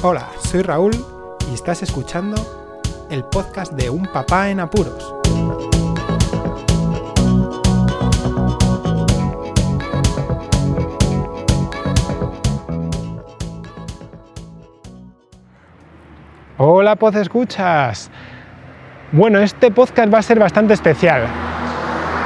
Hola, 0.00 0.28
soy 0.44 0.62
Raúl 0.62 0.92
y 1.50 1.54
estás 1.54 1.82
escuchando 1.82 2.36
el 3.10 3.24
podcast 3.24 3.72
de 3.72 3.90
Un 3.90 4.04
Papá 4.06 4.48
en 4.48 4.60
Apuros. 4.60 5.12
Hola, 16.58 16.94
Poz 16.94 17.16
Escuchas. 17.16 18.08
Bueno, 19.10 19.40
este 19.40 19.72
podcast 19.72 20.14
va 20.14 20.18
a 20.18 20.22
ser 20.22 20.38
bastante 20.38 20.74
especial. 20.74 21.47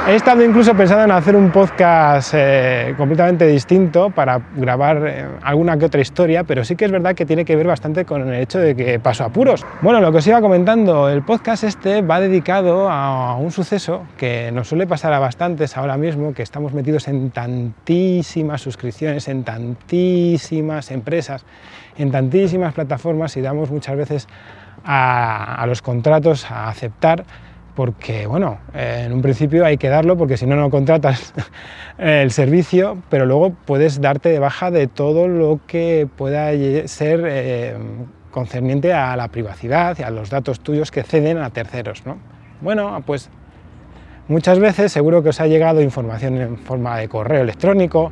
He 0.05 0.15
estado 0.15 0.43
incluso 0.43 0.75
pensando 0.75 1.05
en 1.05 1.11
hacer 1.11 1.33
un 1.33 1.49
podcast 1.49 2.33
eh, 2.33 2.93
completamente 2.97 3.47
distinto 3.47 4.09
para 4.09 4.41
grabar 4.53 5.07
eh, 5.07 5.25
alguna 5.41 5.77
que 5.77 5.85
otra 5.85 6.01
historia, 6.01 6.43
pero 6.43 6.65
sí 6.65 6.75
que 6.75 6.83
es 6.83 6.91
verdad 6.91 7.15
que 7.15 7.25
tiene 7.25 7.45
que 7.45 7.55
ver 7.55 7.67
bastante 7.67 8.03
con 8.03 8.27
el 8.27 8.41
hecho 8.41 8.59
de 8.59 8.75
que 8.75 8.99
paso 8.99 9.23
apuros. 9.23 9.65
Bueno, 9.81 10.01
lo 10.01 10.11
que 10.11 10.17
os 10.17 10.27
iba 10.27 10.41
comentando, 10.41 11.07
el 11.07 11.21
podcast 11.23 11.63
este 11.63 12.01
va 12.01 12.19
dedicado 12.19 12.89
a 12.89 13.37
un 13.37 13.51
suceso 13.51 14.03
que 14.17 14.51
nos 14.51 14.67
suele 14.67 14.87
pasar 14.87 15.13
a 15.13 15.19
bastantes 15.19 15.77
ahora 15.77 15.95
mismo, 15.95 16.33
que 16.33 16.43
estamos 16.43 16.73
metidos 16.73 17.07
en 17.07 17.31
tantísimas 17.31 18.59
suscripciones, 18.59 19.29
en 19.29 19.45
tantísimas 19.45 20.91
empresas, 20.91 21.45
en 21.97 22.11
tantísimas 22.11 22.73
plataformas 22.73 23.37
y 23.37 23.41
damos 23.41 23.71
muchas 23.71 23.95
veces 23.95 24.27
a, 24.83 25.61
a 25.61 25.65
los 25.65 25.81
contratos 25.81 26.51
a 26.51 26.67
aceptar 26.67 27.23
porque, 27.75 28.27
bueno, 28.27 28.59
en 28.73 29.11
un 29.13 29.21
principio 29.21 29.65
hay 29.65 29.77
que 29.77 29.89
darlo 29.89 30.15
porque 30.17 30.37
si 30.37 30.45
no, 30.45 30.55
no 30.55 30.69
contratas 30.69 31.33
el 31.97 32.31
servicio, 32.31 32.97
pero 33.09 33.25
luego 33.25 33.53
puedes 33.65 33.99
darte 33.99 34.29
de 34.29 34.39
baja 34.39 34.69
de 34.71 34.87
todo 34.87 35.27
lo 35.27 35.59
que 35.65 36.07
pueda 36.15 36.51
ser 36.87 37.23
eh, 37.25 37.77
concerniente 38.31 38.93
a 38.93 39.15
la 39.15 39.27
privacidad 39.29 39.97
y 39.99 40.03
a 40.03 40.09
los 40.11 40.29
datos 40.29 40.59
tuyos 40.59 40.91
que 40.91 41.03
ceden 41.03 41.39
a 41.39 41.49
terceros. 41.49 42.05
¿no? 42.05 42.17
Bueno, 42.61 43.01
pues 43.05 43.29
muchas 44.27 44.59
veces 44.59 44.91
seguro 44.91 45.23
que 45.23 45.29
os 45.29 45.39
ha 45.41 45.47
llegado 45.47 45.81
información 45.81 46.37
en 46.37 46.57
forma 46.57 46.97
de 46.97 47.07
correo 47.09 47.41
electrónico 47.41 48.11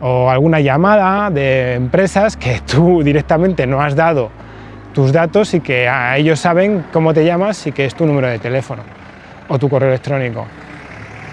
o 0.00 0.28
alguna 0.28 0.60
llamada 0.60 1.30
de 1.30 1.74
empresas 1.74 2.36
que 2.36 2.60
tú 2.60 3.02
directamente 3.04 3.66
no 3.66 3.80
has 3.80 3.96
dado 3.96 4.30
tus 4.96 5.12
datos 5.12 5.52
y 5.52 5.60
que 5.60 5.86
a 5.90 6.16
ellos 6.16 6.40
saben 6.40 6.86
cómo 6.90 7.12
te 7.12 7.22
llamas 7.22 7.66
y 7.66 7.72
que 7.72 7.84
es 7.84 7.94
tu 7.94 8.06
número 8.06 8.28
de 8.28 8.38
teléfono 8.38 8.82
o 9.46 9.58
tu 9.58 9.68
correo 9.68 9.90
electrónico. 9.90 10.46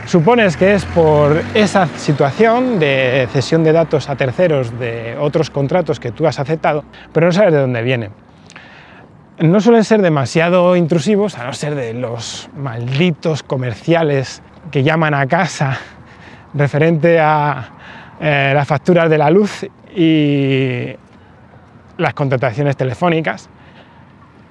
Supones 0.06 0.58
que 0.58 0.73
es 0.73 0.83
por 0.83 1.42
esa 1.53 1.88
situación 1.95 2.78
de 2.78 3.25
cesión 3.31 3.64
de 3.64 3.72
datos 3.72 4.09
a 4.09 4.17
terceros 4.17 4.78
de 4.78 5.16
otros 5.17 5.50
contratos 5.50 6.02
que 6.02 6.11
tú 6.11 6.28
has 6.28 6.41
aceptado, 6.41 6.84
pero 7.14 7.28
no 7.28 7.31
sabes 7.31 7.53
de 7.53 7.59
dónde 7.59 7.81
viene. 7.84 8.09
No 9.39 9.61
suelen 9.61 9.86
ser 9.86 10.02
demasiado 10.02 10.75
intrusivos, 10.75 11.38
a 11.38 11.45
no 11.45 11.53
ser 11.53 11.73
de 11.75 11.94
los 11.94 12.50
malditos 12.58 13.44
comerciales 13.44 14.41
que 14.72 14.84
llaman 14.84 15.14
a 15.14 15.25
casa 15.28 15.78
referente 16.53 17.17
a 17.17 17.69
eh, 18.19 18.52
las 18.53 18.67
facturas 18.67 19.09
de 19.09 19.17
la 19.17 19.30
luz 19.30 19.66
y 19.95 20.97
las 21.97 22.13
contrataciones 22.13 22.77
telefónicas, 22.77 23.49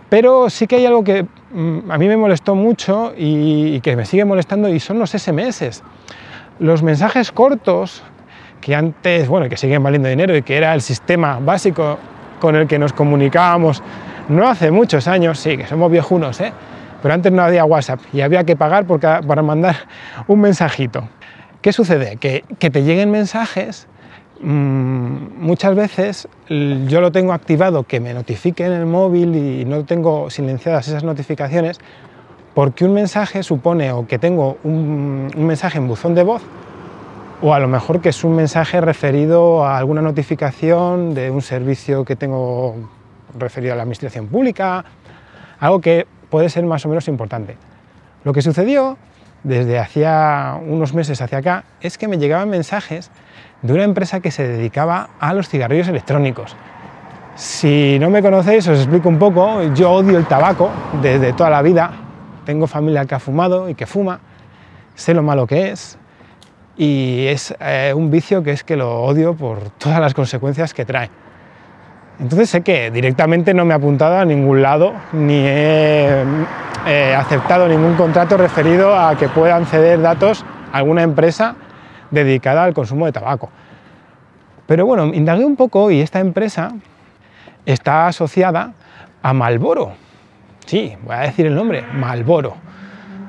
pero 0.09 0.51
sí 0.51 0.67
que 0.67 0.77
hay 0.77 0.87
algo 0.87 1.03
que 1.05 1.25
mm, 1.53 1.91
a 1.91 1.99
mí 1.99 2.07
me 2.07 2.17
molestó 2.17 2.55
mucho 2.55 3.15
y, 3.17 3.81
que 3.81 3.97
me 3.97 4.05
sigue 4.05 4.25
molestando 4.25 4.69
y 4.69 4.79
son 4.79 4.99
los 4.99 5.11
SMS. 5.11 5.83
Los 6.59 6.83
mensajes 6.83 7.33
cortos 7.33 8.03
que 8.61 8.75
antes, 8.75 9.27
bueno, 9.27 9.49
que 9.49 9.57
siguen 9.57 9.83
valiendo 9.83 10.09
dinero 10.09 10.37
y 10.37 10.43
que 10.43 10.57
era 10.57 10.75
el 10.75 10.83
sistema 10.83 11.39
básico 11.41 11.99
con 12.41 12.57
el 12.57 12.67
que 12.67 12.79
nos 12.79 12.93
comunicábamos 12.93 13.83
no 14.29 14.49
hace 14.49 14.71
muchos 14.71 15.09
años, 15.09 15.39
sí, 15.39 15.57
que 15.57 15.67
somos 15.67 15.91
viejunos, 15.91 16.41
¿eh? 16.41 16.53
pero 17.03 17.15
antes 17.15 17.33
no 17.33 17.43
había 17.43 17.65
WhatsApp 17.65 18.01
y 18.13 18.21
había 18.21 18.45
que 18.45 18.55
pagar 18.55 18.85
para 18.87 19.43
mandar 19.43 19.77
un 20.29 20.41
mensajito. 20.41 21.09
¿Qué 21.61 21.73
sucede? 21.73 22.17
Que, 22.17 22.45
que 22.59 22.71
te 22.71 22.83
lleguen 22.83 23.11
mensajes 23.11 23.89
muchas 24.41 25.75
veces 25.75 26.29
yo 26.49 27.01
lo 27.01 27.13
tengo 27.13 27.33
activado 27.33 27.85
que 27.85 28.01
me 28.01 28.13
notifique 28.15 28.65
en 28.65 28.73
el 28.73 28.87
móvil 28.87 29.37
y 29.37 29.65
no 29.65 29.85
tengo 29.85 30.31
silenciadas 30.31 30.89
esas 30.89 31.05
notificaciones 31.05 31.79
porque 32.55 32.85
un 32.85 32.93
mensaje 32.93 33.43
supone 33.43 33.93
o 33.93 34.07
que 34.07 34.19
tengo 34.19 34.59
un, 34.65 35.31
mensaje 35.37 35.79
en 35.79 35.89
buzón 35.89 36.15
de 36.15 36.23
voz 36.23 36.43
o 37.41 37.55
a 37.55 37.59
lo 37.59 37.69
mejor 37.69 38.01
que 38.01 38.11
es 38.11 38.25
un 38.25 38.37
mensaje 38.37 38.81
referido 38.81 39.65
a 39.65 39.79
alguna 39.79 40.03
notificación 40.03 41.15
de 41.15 41.31
un 41.31 41.43
servicio 41.43 42.05
que 42.05 42.15
tengo 42.15 42.77
referido 43.37 43.73
a 43.73 43.77
la 43.77 43.83
administración 43.83 44.29
pública, 44.29 44.85
algo 45.59 45.81
que 45.81 46.07
puede 46.31 46.49
ser 46.51 46.65
más 46.65 46.85
o 46.87 46.89
menos 46.89 47.09
importante. 47.09 47.57
Lo 48.23 48.33
que 48.33 48.43
sucedió 48.43 48.97
desde 49.43 49.79
hacía 49.79 50.57
unos 50.65 50.95
meses 50.95 51.21
hacia 51.21 51.39
acá 51.39 51.65
es 51.81 51.99
que 51.99 52.07
me 52.07 52.19
llegaban 52.19 52.49
mensajes 52.49 53.11
de 53.63 53.73
una 53.73 53.85
empresa 53.85 54.21
que 54.21 54.31
se 54.31 54.47
dedicaba 54.47 55.11
a 55.21 55.33
los 55.35 55.49
cigarrillos 55.49 55.89
electrónicos. 55.89 56.57
Si 57.35 57.97
no 57.99 58.11
me 58.11 58.21
conocéis, 58.21 58.67
os 58.69 58.79
explico 58.79 59.09
un 59.09 59.19
poco. 59.19 59.63
Yo 59.75 59.91
odio 59.93 60.19
el 60.19 60.27
tabaco 60.27 60.71
desde 61.01 61.33
toda 61.33 61.49
la 61.49 61.63
vida. 61.63 61.93
Tengo 62.45 62.67
familia 62.67 63.07
que 63.07 63.15
ha 63.15 63.21
fumado 63.21 63.69
y 63.69 63.75
que 63.75 63.87
fuma. 63.87 64.21
Sé 64.95 65.15
lo 65.15 65.23
malo 65.23 65.47
que 65.47 65.71
es. 65.71 65.97
Y 66.77 67.27
es 67.29 67.55
eh, 67.61 67.93
un 67.95 68.11
vicio 68.11 68.43
que 68.43 68.51
es 68.51 68.65
que 68.65 68.77
lo 68.77 69.03
odio 69.03 69.35
por 69.35 69.71
todas 69.79 70.01
las 70.01 70.13
consecuencias 70.13 70.75
que 70.75 70.85
trae. 70.85 71.11
Entonces 72.19 72.51
sé 72.51 72.63
que 72.63 72.91
directamente 72.91 73.55
no 73.55 73.65
me 73.65 73.73
he 73.73 73.77
apuntado 73.77 74.19
a 74.19 74.25
ningún 74.25 74.61
lado, 74.61 74.93
ni 75.13 75.39
he 75.39 76.23
eh, 76.87 77.15
aceptado 77.15 77.67
ningún 77.67 77.95
contrato 77.95 78.37
referido 78.37 78.95
a 78.95 79.17
que 79.17 79.29
puedan 79.29 79.67
ceder 79.67 80.01
datos 80.03 80.45
a 80.73 80.79
alguna 80.79 81.03
empresa 81.03 81.57
dedicada 82.13 82.63
al 82.63 82.75
consumo 82.75 83.07
de 83.07 83.13
tabaco. 83.13 83.51
Pero 84.67 84.87
bueno, 84.87 85.07
indagué 85.07 85.45
un 85.45 85.57
poco 85.57 85.91
y 85.91 86.01
esta 86.01 86.21
empresa 86.21 86.73
está 87.67 88.07
asociada 88.07 88.75
a 89.23 89.33
Malboro. 89.33 89.93
Sí, 90.67 90.97
voy 91.03 91.17
a 91.17 91.21
decir 91.21 91.47
el 91.47 91.55
nombre, 91.55 91.85
Malboro. 91.93 92.55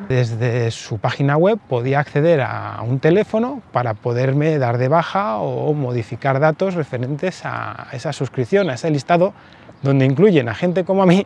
Desde 0.07 0.69
su 0.69 0.99
página 0.99 1.37
web 1.37 1.57
podía 1.67 1.99
acceder 1.99 2.41
a 2.41 2.81
un 2.85 2.99
teléfono 2.99 3.61
para 3.71 3.93
poderme 3.93 4.59
dar 4.59 4.77
de 4.77 4.89
baja 4.89 5.37
o 5.37 5.73
modificar 5.73 6.39
datos 6.39 6.75
referentes 6.75 7.41
a 7.45 7.87
esa 7.93 8.13
suscripción, 8.13 8.69
a 8.69 8.73
ese 8.73 8.91
listado 8.91 9.33
donde 9.81 10.05
incluyen 10.05 10.49
a 10.49 10.53
gente 10.53 10.83
como 10.83 11.03
a 11.03 11.05
mí 11.05 11.25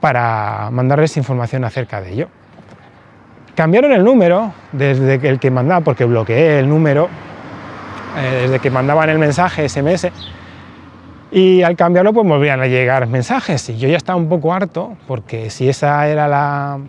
para 0.00 0.68
mandarles 0.70 1.16
información 1.16 1.64
acerca 1.64 2.00
de 2.00 2.12
ello. 2.12 2.28
Cambiaron 3.54 3.92
el 3.92 4.02
número 4.02 4.54
desde 4.72 5.18
que 5.18 5.28
el 5.28 5.38
que 5.38 5.50
mandaba, 5.50 5.82
porque 5.82 6.06
bloqueé 6.06 6.58
el 6.58 6.68
número, 6.68 7.08
eh, 8.16 8.42
desde 8.42 8.60
que 8.60 8.70
mandaban 8.70 9.10
el 9.10 9.18
mensaje 9.18 9.68
SMS, 9.68 10.10
y 11.30 11.62
al 11.62 11.76
cambiarlo 11.76 12.14
pues 12.14 12.26
volvían 12.26 12.60
a 12.60 12.66
llegar 12.66 13.06
mensajes. 13.06 13.68
Y 13.68 13.78
yo 13.78 13.88
ya 13.88 13.98
estaba 13.98 14.18
un 14.18 14.30
poco 14.30 14.54
harto, 14.54 14.96
porque 15.06 15.50
si 15.50 15.68
esa 15.68 16.08
era 16.08 16.28
la, 16.28 16.80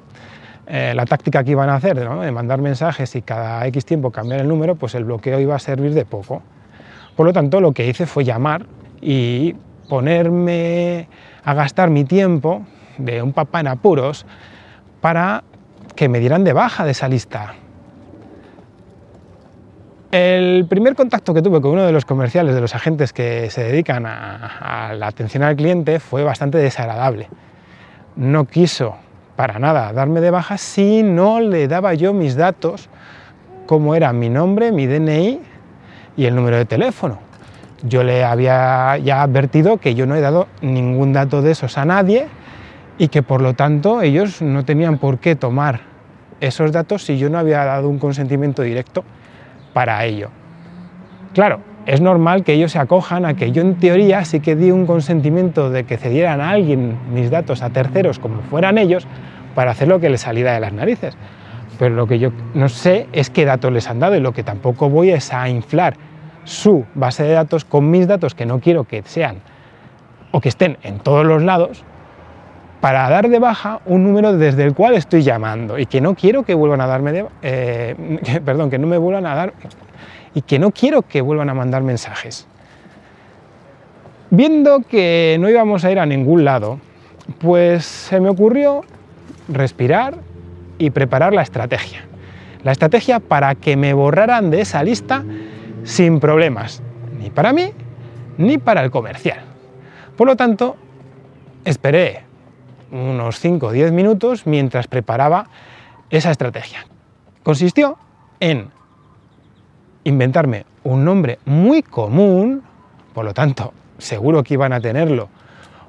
eh, 0.68 0.94
la 0.96 1.06
táctica 1.06 1.44
que 1.44 1.52
iban 1.52 1.69
a 1.69 1.75
hacer, 1.75 2.00
de 2.00 2.31
mandar 2.31 2.62
mensajes 2.62 3.13
y 3.16 3.22
cada 3.22 3.66
X 3.68 3.85
tiempo 3.85 4.12
cambiar 4.12 4.40
el 4.40 4.47
número, 4.47 4.75
pues 4.75 4.96
el 4.96 5.03
bloqueo 5.03 5.40
iba 5.41 5.56
a 5.56 5.59
servir 5.59 5.94
de 5.94 6.06
poco. 6.06 6.44
Por 7.18 7.25
lo 7.25 7.34
tanto, 7.34 7.59
lo 7.59 7.73
que 7.73 7.88
hice 7.88 8.06
fue 8.06 8.23
llamar 8.23 8.66
y 9.02 9.56
ponerme 9.90 11.09
a 11.44 11.53
gastar 11.53 11.90
mi 11.90 12.06
tiempo 12.06 12.62
de 12.97 13.22
un 13.22 13.34
papá 13.34 13.59
en 13.59 13.68
apuros 13.68 14.25
para 15.02 15.44
que 15.96 16.09
me 16.09 16.20
dieran 16.20 16.44
de 16.44 16.54
baja 16.54 16.86
de 16.86 16.92
esa 16.92 17.08
lista. 17.08 17.56
El 20.14 20.68
primer 20.68 20.94
contacto 20.94 21.34
que 21.34 21.42
tuve 21.42 21.59
con 21.59 21.72
uno 21.72 21.88
de 21.88 21.92
los 21.92 22.06
comerciales, 22.06 22.54
de 22.54 22.62
los 22.62 22.76
agentes 22.76 23.14
que 23.14 23.50
se 23.50 23.64
dedican 23.64 24.06
a, 24.06 24.94
la 24.96 25.08
atención 25.08 25.41
al 25.41 25.56
cliente, 25.56 26.00
fue 26.00 26.23
bastante 26.23 26.59
desagradable. 26.59 27.29
No 28.16 28.46
quiso 28.46 28.96
para 29.35 29.58
nada 29.58 29.91
darme 29.91 30.22
de 30.22 30.29
baja 30.29 30.59
si 30.59 31.02
no 31.02 31.40
le 31.40 31.67
daba 31.67 31.96
yo 31.96 32.14
mis 32.14 32.35
datos, 32.35 32.90
como 33.66 33.96
era 33.96 34.14
mi 34.14 34.29
nombre, 34.29 34.72
mi 34.72 34.85
DNI 34.85 35.40
y 36.16 36.26
el 36.26 36.35
número 36.35 36.58
de 36.58 36.66
teléfono. 36.66 37.17
Yo 37.82 38.03
le 38.03 38.23
había 38.23 39.00
ya 39.00 39.23
advertido 39.23 39.78
que 39.78 39.96
yo 39.96 40.06
no 40.06 40.14
he 40.14 40.22
dado 40.22 40.47
ningún 40.62 41.12
dato 41.14 41.41
de 41.41 41.53
esos 41.53 41.76
a 41.79 41.85
nadie 41.85 42.28
y 43.00 43.08
que 43.08 43.23
por 43.23 43.41
lo 43.41 43.56
tanto 43.56 44.03
ellos 44.03 44.44
no 44.44 44.64
tenían 44.64 45.00
por 45.00 45.17
qué 45.17 45.35
tomar 45.35 45.92
esos 46.43 46.72
datos 46.72 47.03
si 47.03 47.17
yo 47.17 47.29
no 47.29 47.37
había 47.37 47.63
dado 47.63 47.90
un 47.90 47.99
consentimiento 47.99 48.63
directo 48.63 49.03
para 49.73 50.03
ello. 50.05 50.29
Claro, 51.34 51.61
es 51.85 52.01
normal 52.01 52.43
que 52.43 52.53
ellos 52.53 52.73
se 52.73 52.79
acojan 52.79 53.25
a 53.25 53.34
que 53.34 53.51
yo 53.51 53.61
en 53.61 53.75
teoría 53.75 54.23
sí 54.25 54.40
que 54.40 54.55
di 54.55 54.69
un 54.69 54.85
consentimiento 54.85 55.69
de 55.69 55.85
que 55.85 55.97
cedieran 55.97 56.41
a 56.41 56.51
alguien 56.51 56.97
mis 57.13 57.29
datos 57.31 57.61
a 57.61 57.69
terceros 57.69 58.19
como 58.19 58.41
fueran 58.41 58.78
ellos 58.78 59.07
para 59.55 59.72
hacer 59.72 59.87
lo 59.87 59.99
que 59.99 60.09
les 60.09 60.22
saliera 60.22 60.53
de 60.53 60.59
las 60.59 60.73
narices. 60.73 61.17
Pero 61.79 61.95
lo 61.95 62.07
que 62.07 62.19
yo 62.19 62.31
no 62.53 62.69
sé 62.69 63.07
es 63.13 63.29
qué 63.29 63.45
datos 63.45 63.72
les 63.72 63.90
han 63.90 63.99
dado 63.99 64.16
y 64.16 64.19
lo 64.19 64.34
que 64.34 64.43
tampoco 64.43 64.90
voy 64.90 65.11
es 65.11 65.34
a 65.34 65.49
inflar 65.49 65.95
su 66.43 66.85
base 66.93 67.23
de 67.23 67.34
datos 67.34 67.63
con 67.63 67.90
mis 67.90 68.05
datos 68.07 68.35
que 68.35 68.45
no 68.45 68.59
quiero 68.59 68.84
que 68.84 69.01
sean 69.05 69.37
o 70.31 70.41
que 70.41 70.49
estén 70.49 70.78
en 70.84 70.99
todos 70.99 71.25
los 71.25 71.41
lados 71.41 71.85
para 72.84 73.09
dar 73.09 73.30
de 73.30 73.40
baja 73.40 73.80
un 73.85 74.03
número 74.03 74.35
desde 74.35 74.66
el 74.66 74.74
cual 74.74 74.96
estoy 74.96 75.24
llamando 75.24 75.80
y 75.80 75.85
que 75.85 76.02
no 76.02 76.16
quiero 76.16 76.44
que 76.44 76.53
vuelvan 76.53 76.82
a 76.82 76.85
darme 76.85 77.14
de, 77.14 77.26
eh, 77.41 78.41
perdón, 78.46 78.70
que 78.70 78.78
no 78.78 78.88
me 78.88 78.97
vuelvan 78.97 79.26
a 79.26 79.34
dar 79.35 79.53
y 80.34 80.41
que 80.41 80.59
no 80.59 80.72
quiero 80.72 81.02
que 81.02 81.22
vuelvan 81.22 81.50
a 81.50 81.53
mandar 81.53 81.82
mensajes. 81.82 82.46
Viendo 84.32 84.82
que 84.82 85.38
no 85.40 85.50
íbamos 85.50 85.85
a 85.85 85.91
ir 85.94 86.00
a 86.00 86.06
ningún 86.06 86.44
lado, 86.44 86.82
pues 87.40 87.85
se 87.85 88.20
me 88.20 88.28
ocurrió 88.28 88.82
respirar 89.47 90.16
y 90.78 90.90
preparar 90.90 91.32
la 91.32 91.41
estrategia. 91.41 92.03
La 92.66 92.74
estrategia 92.74 93.22
para 93.22 93.56
que 93.56 93.78
me 93.78 93.94
borraran 93.94 94.52
de 94.52 94.59
esa 94.59 94.84
lista 94.84 95.24
sin 95.86 96.20
problemas, 96.20 96.84
ni 97.18 97.29
para 97.29 97.53
mí 97.53 97.72
ni 98.38 98.58
para 98.58 98.84
el 98.84 98.91
comercial. 98.91 99.40
Por 100.18 100.28
lo 100.28 100.36
tanto, 100.36 100.76
esperé 101.64 102.33
unos 102.93 103.40
5 103.40 103.67
o 103.67 103.72
10 103.72 103.91
minutos 103.91 104.45
mientras 104.45 104.87
preparaba 104.87 105.47
esa 106.09 106.31
estrategia. 106.31 106.85
Consistió 107.41 107.97
en 108.40 108.69
inventarme 110.03 110.66
un 110.84 111.03
nombre 111.03 111.40
muy 111.45 111.81
común, 111.81 112.61
por 113.13 113.25
lo 113.25 113.34
tanto, 113.34 113.73
seguro 113.97 114.43
que 114.43 114.53
iban 114.53 114.73
a 114.73 114.79
tenerlo 114.79 115.29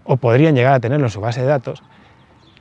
o 0.04 0.16
podrían 0.16 0.54
llegar 0.54 0.74
a 0.74 0.80
tenerlo 0.80 1.06
en 1.06 1.10
su 1.10 1.20
base 1.20 1.40
de 1.40 1.46
datos, 1.46 1.82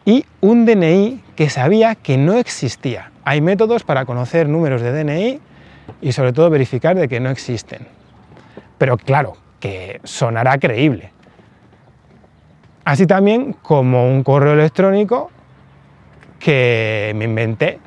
y 0.06 0.26
un 0.42 0.66
DNI 0.66 1.24
que 1.36 1.50
sabía 1.50 1.96
que 1.96 2.18
no 2.18 2.38
existía. 2.38 3.12
Hay 3.24 3.40
métodos 3.40 3.84
para 3.84 4.06
conocer 4.06 4.50
números 4.50 4.82
de 4.82 4.92
DNI 4.92 5.40
y 6.02 6.12
sobre 6.12 6.34
todo 6.34 6.50
verificar 6.50 6.98
de 6.98 7.08
que 7.08 7.20
no 7.20 7.30
existen. 7.30 7.88
Pero 8.78 8.98
claro, 8.98 9.38
que 9.62 10.02
sonará 10.04 10.58
creíble. 10.58 11.13
Así 12.86 13.08
también 13.08 13.56
como 13.62 14.08
un 14.08 14.24
correo 14.24 14.54
electrónico 14.54 15.32
que 16.40 17.14
me 17.16 17.26
inventé 17.26 17.80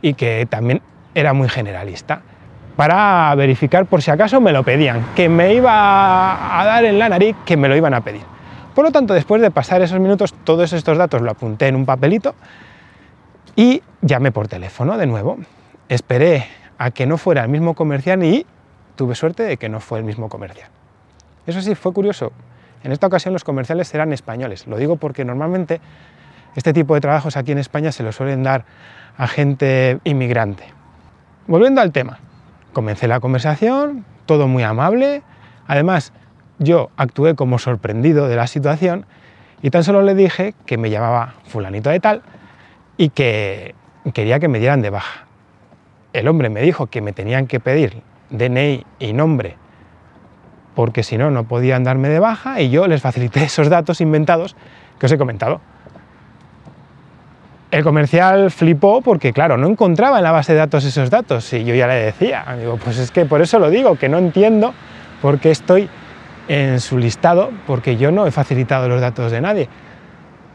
y 0.00 0.14
que 0.14 0.46
también 0.48 0.80
era 1.14 1.32
muy 1.32 1.48
generalista 1.48 2.22
para 2.76 3.34
verificar 3.34 3.86
por 3.86 4.02
si 4.02 4.10
acaso 4.10 4.40
me 4.40 4.52
lo 4.52 4.62
pedían, 4.62 5.06
que 5.14 5.28
me 5.28 5.54
iba 5.54 6.60
a 6.60 6.64
dar 6.64 6.84
en 6.84 6.98
la 6.98 7.08
nariz, 7.08 7.34
que 7.44 7.56
me 7.56 7.68
lo 7.68 7.76
iban 7.76 7.94
a 7.94 8.02
pedir. 8.02 8.22
Por 8.74 8.84
lo 8.84 8.92
tanto, 8.92 9.14
después 9.14 9.40
de 9.40 9.50
pasar 9.50 9.80
esos 9.80 9.98
minutos, 9.98 10.34
todos 10.44 10.74
estos 10.74 10.98
datos 10.98 11.22
lo 11.22 11.30
apunté 11.30 11.68
en 11.68 11.76
un 11.76 11.86
papelito 11.86 12.34
y 13.56 13.82
llamé 14.02 14.30
por 14.30 14.48
teléfono 14.48 14.98
de 14.98 15.06
nuevo. 15.06 15.38
Esperé 15.88 16.46
a 16.76 16.90
que 16.90 17.06
no 17.06 17.16
fuera 17.16 17.42
el 17.42 17.48
mismo 17.48 17.74
comercial 17.74 18.22
y 18.22 18.44
tuve 18.94 19.14
suerte 19.14 19.42
de 19.44 19.56
que 19.56 19.70
no 19.70 19.80
fue 19.80 19.98
el 19.98 20.04
mismo 20.04 20.28
comercial. 20.28 20.68
Eso 21.46 21.62
sí, 21.62 21.74
fue 21.74 21.94
curioso. 21.94 22.32
En 22.84 22.92
esta 22.92 23.06
ocasión 23.06 23.32
los 23.32 23.44
comerciales 23.44 23.92
eran 23.94 24.12
españoles. 24.12 24.66
Lo 24.66 24.76
digo 24.76 24.96
porque 24.96 25.24
normalmente 25.24 25.80
este 26.54 26.72
tipo 26.72 26.94
de 26.94 27.00
trabajos 27.00 27.36
aquí 27.36 27.52
en 27.52 27.58
España 27.58 27.92
se 27.92 28.02
lo 28.02 28.12
suelen 28.12 28.42
dar 28.42 28.64
a 29.16 29.26
gente 29.26 29.98
inmigrante. 30.04 30.64
Volviendo 31.46 31.80
al 31.80 31.92
tema, 31.92 32.18
comencé 32.72 33.08
la 33.08 33.20
conversación, 33.20 34.04
todo 34.26 34.48
muy 34.48 34.62
amable. 34.62 35.22
Además, 35.66 36.12
yo 36.58 36.90
actué 36.96 37.34
como 37.34 37.58
sorprendido 37.58 38.28
de 38.28 38.36
la 38.36 38.46
situación 38.46 39.06
y 39.62 39.70
tan 39.70 39.84
solo 39.84 40.02
le 40.02 40.14
dije 40.14 40.54
que 40.64 40.78
me 40.78 40.90
llamaba 40.90 41.34
fulanito 41.44 41.90
de 41.90 42.00
tal 42.00 42.22
y 42.96 43.10
que 43.10 43.74
quería 44.14 44.38
que 44.38 44.48
me 44.48 44.58
dieran 44.58 44.82
de 44.82 44.90
baja. 44.90 45.26
El 46.12 46.28
hombre 46.28 46.48
me 46.48 46.62
dijo 46.62 46.86
que 46.86 47.02
me 47.02 47.12
tenían 47.12 47.46
que 47.46 47.60
pedir 47.60 48.02
DNI 48.30 48.84
y 48.98 49.12
nombre 49.12 49.56
porque 50.76 51.02
si 51.02 51.16
no, 51.16 51.32
no 51.32 51.44
podían 51.44 51.82
darme 51.82 52.08
de 52.08 52.20
baja 52.20 52.60
y 52.60 52.70
yo 52.70 52.86
les 52.86 53.02
facilité 53.02 53.42
esos 53.44 53.68
datos 53.68 54.00
inventados 54.00 54.54
que 55.00 55.06
os 55.06 55.12
he 55.12 55.18
comentado. 55.18 55.60
El 57.72 57.82
comercial 57.82 58.52
flipó 58.52 59.00
porque, 59.00 59.32
claro, 59.32 59.56
no 59.56 59.66
encontraba 59.66 60.18
en 60.18 60.22
la 60.22 60.30
base 60.30 60.52
de 60.52 60.60
datos 60.60 60.84
esos 60.84 61.10
datos 61.10 61.52
y 61.52 61.64
yo 61.64 61.74
ya 61.74 61.88
le 61.88 61.94
decía, 61.94 62.44
digo, 62.60 62.76
pues 62.76 62.98
es 62.98 63.10
que 63.10 63.24
por 63.24 63.42
eso 63.42 63.58
lo 63.58 63.70
digo, 63.70 63.96
que 63.96 64.08
no 64.08 64.18
entiendo 64.18 64.72
por 65.20 65.40
qué 65.40 65.50
estoy 65.50 65.88
en 66.46 66.78
su 66.78 66.96
listado, 66.98 67.50
porque 67.66 67.96
yo 67.96 68.12
no 68.12 68.26
he 68.26 68.30
facilitado 68.30 68.88
los 68.88 69.00
datos 69.00 69.32
de 69.32 69.40
nadie. 69.40 69.68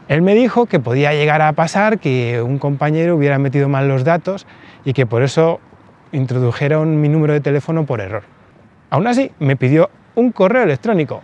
Él 0.08 0.22
me 0.22 0.34
dijo 0.34 0.66
que 0.66 0.80
podía 0.80 1.12
llegar 1.12 1.42
a 1.42 1.52
pasar 1.52 1.98
que 1.98 2.40
un 2.40 2.58
compañero 2.58 3.16
hubiera 3.16 3.38
metido 3.38 3.68
mal 3.68 3.88
los 3.88 4.04
datos 4.04 4.46
y 4.84 4.94
que 4.94 5.04
por 5.04 5.22
eso 5.22 5.60
introdujeron 6.12 7.00
mi 7.00 7.08
número 7.08 7.34
de 7.34 7.40
teléfono 7.40 7.84
por 7.84 8.00
error. 8.00 8.22
Aún 8.90 9.06
así, 9.06 9.30
me 9.38 9.56
pidió 9.56 9.90
un 10.14 10.32
correo 10.32 10.62
electrónico. 10.62 11.22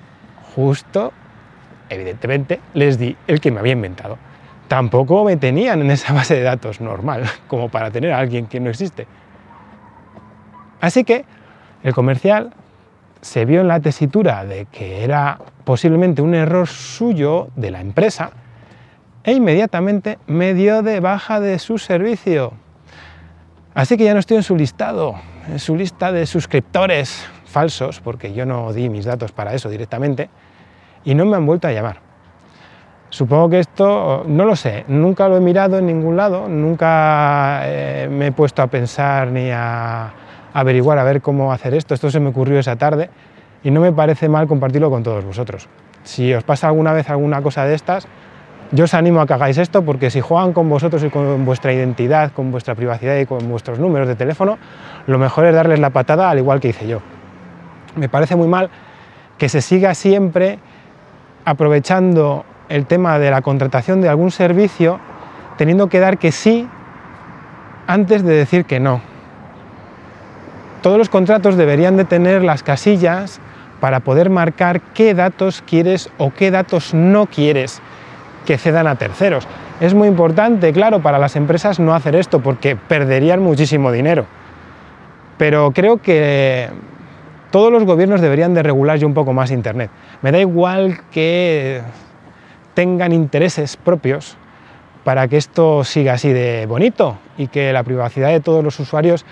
Justo, 0.54 1.12
evidentemente, 1.88 2.60
les 2.74 2.98
di 2.98 3.16
el 3.26 3.40
que 3.40 3.50
me 3.50 3.60
había 3.60 3.72
inventado 3.72 4.18
tampoco 4.68 5.24
me 5.24 5.36
tenían 5.36 5.80
en 5.80 5.90
esa 5.90 6.12
base 6.12 6.34
de 6.34 6.42
datos 6.42 6.80
normal, 6.80 7.24
como 7.48 7.70
para 7.70 7.90
tener 7.90 8.12
a 8.12 8.18
alguien 8.18 8.46
que 8.46 8.60
no 8.60 8.70
existe. 8.70 9.06
Así 10.80 11.02
que 11.02 11.24
el 11.82 11.94
comercial 11.94 12.52
se 13.20 13.44
vio 13.44 13.62
en 13.62 13.68
la 13.68 13.80
tesitura 13.80 14.44
de 14.44 14.66
que 14.66 15.02
era 15.02 15.38
posiblemente 15.64 16.22
un 16.22 16.34
error 16.34 16.68
suyo 16.68 17.48
de 17.56 17.72
la 17.72 17.80
empresa 17.80 18.30
e 19.24 19.32
inmediatamente 19.32 20.18
me 20.28 20.54
dio 20.54 20.82
de 20.82 21.00
baja 21.00 21.40
de 21.40 21.58
su 21.58 21.78
servicio. 21.78 22.52
Así 23.74 23.96
que 23.96 24.04
ya 24.04 24.14
no 24.14 24.20
estoy 24.20 24.36
en 24.36 24.42
su 24.44 24.56
listado, 24.56 25.16
en 25.48 25.58
su 25.58 25.74
lista 25.74 26.12
de 26.12 26.26
suscriptores 26.26 27.26
falsos, 27.48 28.00
porque 28.00 28.32
yo 28.32 28.46
no 28.46 28.72
di 28.72 28.88
mis 28.88 29.04
datos 29.04 29.32
para 29.32 29.54
eso 29.54 29.68
directamente, 29.68 30.28
y 31.04 31.14
no 31.14 31.24
me 31.24 31.36
han 31.36 31.46
vuelto 31.46 31.68
a 31.68 31.72
llamar. 31.72 32.00
Supongo 33.10 33.48
que 33.48 33.60
esto, 33.60 34.24
no 34.26 34.44
lo 34.44 34.54
sé, 34.54 34.84
nunca 34.86 35.28
lo 35.28 35.38
he 35.38 35.40
mirado 35.40 35.78
en 35.78 35.86
ningún 35.86 36.16
lado, 36.16 36.46
nunca 36.46 37.62
eh, 37.64 38.06
me 38.10 38.26
he 38.26 38.32
puesto 38.32 38.60
a 38.60 38.66
pensar 38.66 39.28
ni 39.28 39.50
a, 39.50 40.12
averiguar 40.52 40.98
a 40.98 41.04
ver 41.04 41.22
cómo 41.22 41.52
hacer 41.52 41.74
esto. 41.74 41.94
Esto 41.94 42.10
se 42.10 42.20
me 42.20 42.28
ocurrió 42.28 42.58
esa 42.58 42.76
tarde 42.76 43.10
y 43.62 43.70
no 43.70 43.80
me 43.80 43.92
parece 43.92 44.28
mal 44.28 44.46
compartirlo 44.46 44.90
con 44.90 45.02
todos 45.02 45.24
vosotros. 45.24 45.68
Si 46.04 46.32
os 46.34 46.44
pasa 46.44 46.68
alguna 46.68 46.92
vez 46.92 47.08
alguna 47.10 47.42
cosa 47.42 47.64
de 47.64 47.74
estas, 47.74 48.06
yo 48.72 48.84
os 48.84 48.92
animo 48.92 49.20
a 49.20 49.26
que 49.26 49.32
hagáis 49.32 49.56
esto 49.56 49.82
porque 49.82 50.10
si 50.10 50.20
juegan 50.20 50.52
con 50.52 50.68
vosotros 50.68 51.02
y 51.02 51.10
con 51.10 51.44
vuestra 51.44 51.72
identidad, 51.72 52.32
con 52.32 52.50
vuestra 52.50 52.74
privacidad 52.74 53.16
y 53.18 53.26
con 53.26 53.48
vuestros 53.48 53.78
números 53.78 54.08
de 54.08 54.16
teléfono, 54.16 54.58
lo 55.06 55.18
mejor 55.18 55.46
es 55.46 55.54
darles 55.54 55.78
la 55.78 55.90
patada 55.90 56.28
al 56.28 56.38
igual 56.38 56.60
que 56.60 56.68
hice 56.68 56.86
yo. 56.86 57.00
Me 57.96 58.08
parece 58.08 58.36
muy 58.36 58.48
mal 58.48 58.70
que 59.38 59.48
se 59.48 59.60
siga 59.60 59.94
siempre 59.94 60.58
aprovechando 61.44 62.44
el 62.68 62.86
tema 62.86 63.18
de 63.18 63.30
la 63.30 63.42
contratación 63.42 64.00
de 64.00 64.08
algún 64.08 64.30
servicio 64.30 65.00
teniendo 65.56 65.88
que 65.88 66.00
dar 66.00 66.18
que 66.18 66.32
sí 66.32 66.68
antes 67.86 68.22
de 68.22 68.34
decir 68.34 68.64
que 68.64 68.80
no. 68.80 69.00
Todos 70.82 70.98
los 70.98 71.08
contratos 71.08 71.56
deberían 71.56 71.96
de 71.96 72.04
tener 72.04 72.42
las 72.42 72.62
casillas 72.62 73.40
para 73.80 74.00
poder 74.00 74.30
marcar 74.30 74.80
qué 74.80 75.14
datos 75.14 75.62
quieres 75.66 76.10
o 76.18 76.32
qué 76.32 76.50
datos 76.50 76.94
no 76.94 77.26
quieres 77.26 77.80
que 78.46 78.58
cedan 78.58 78.86
a 78.86 78.96
terceros. 78.96 79.46
Es 79.80 79.94
muy 79.94 80.08
importante, 80.08 80.72
claro, 80.72 81.00
para 81.00 81.18
las 81.18 81.36
empresas 81.36 81.78
no 81.80 81.94
hacer 81.94 82.14
esto 82.14 82.40
porque 82.40 82.76
perderían 82.76 83.42
muchísimo 83.42 83.92
dinero. 83.92 84.26
Pero 85.36 85.72
creo 85.72 85.98
que 85.98 86.68
todos 87.50 87.72
los 87.72 87.84
gobiernos 87.84 88.20
deberían 88.20 88.54
de 88.54 88.62
regular 88.62 88.98
ya 88.98 89.06
un 89.06 89.14
poco 89.14 89.32
más 89.32 89.50
Internet. 89.50 89.90
Me 90.22 90.32
da 90.32 90.38
igual 90.38 91.00
que 91.10 91.82
tengan 92.74 93.12
intereses 93.12 93.76
propios 93.76 94.36
para 95.04 95.26
que 95.28 95.36
esto 95.36 95.84
siga 95.84 96.14
así 96.14 96.32
de 96.32 96.66
bonito 96.66 97.18
y 97.38 97.48
que 97.48 97.72
la 97.72 97.82
privacidad 97.82 98.28
de 98.28 98.40
todos 98.40 98.62
los 98.62 98.78
usuarios 98.78 99.24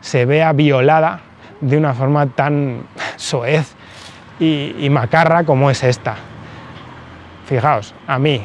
se 0.00 0.24
vea 0.24 0.52
violada 0.52 1.20
de 1.60 1.76
una 1.76 1.94
forma 1.94 2.26
tan 2.26 2.86
soez 3.16 3.74
y, 4.40 4.88
macarra 4.90 5.44
como 5.44 5.70
es 5.70 5.84
esta. 5.84 6.16
Fijaos, 7.46 7.94
a 8.06 8.18
mí, 8.18 8.42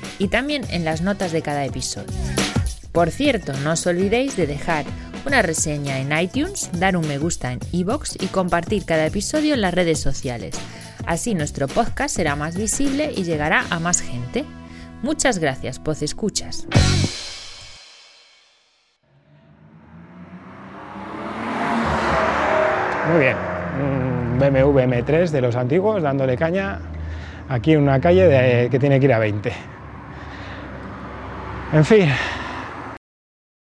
y 0.19 0.27
también 0.27 0.63
en 0.69 0.85
las 0.85 1.01
notas 1.01 1.31
de 1.31 1.41
cada 1.41 1.65
episodio. 1.65 2.13
Por 2.91 3.09
cierto, 3.09 3.53
no 3.63 3.71
os 3.71 3.87
olvidéis 3.87 4.35
de 4.35 4.47
dejar 4.47 4.85
una 5.25 5.41
reseña 5.41 5.99
en 5.99 6.11
iTunes, 6.17 6.69
dar 6.73 6.97
un 6.97 7.07
me 7.07 7.17
gusta 7.17 7.51
en 7.53 7.59
iBox 7.71 8.17
y 8.21 8.27
compartir 8.27 8.85
cada 8.85 9.05
episodio 9.05 9.53
en 9.53 9.61
las 9.61 9.73
redes 9.73 9.99
sociales. 9.99 10.55
Así 11.05 11.33
nuestro 11.33 11.67
podcast 11.67 12.15
será 12.15 12.35
más 12.35 12.57
visible 12.57 13.11
y 13.15 13.23
llegará 13.23 13.65
a 13.69 13.79
más 13.79 14.01
gente. 14.01 14.45
Muchas 15.03 15.39
gracias, 15.39 15.79
Poz 15.79 16.01
Escuchas. 16.01 16.67
Muy 23.11 23.19
bien, 23.19 23.35
un 23.81 24.39
BMW 24.39 24.79
M3 24.79 25.29
de 25.29 25.41
los 25.41 25.55
antiguos 25.55 26.01
dándole 26.01 26.37
caña 26.37 26.79
aquí 27.49 27.73
en 27.73 27.81
una 27.81 27.99
calle 27.99 28.69
que 28.69 28.79
tiene 28.79 28.99
que 28.99 29.05
ir 29.05 29.13
a 29.13 29.19
20. 29.19 29.51
En 31.73 31.85
fin, 31.85 32.09